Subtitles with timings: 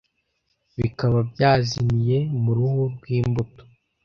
[0.79, 3.63] bikaba byazimiye muruhu rwimbuto